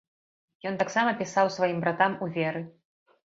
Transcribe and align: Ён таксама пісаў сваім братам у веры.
Ён 0.69 0.79
таксама 0.83 1.11
пісаў 1.19 1.51
сваім 1.57 1.77
братам 1.85 2.17
у 2.27 2.31
веры. 2.39 2.65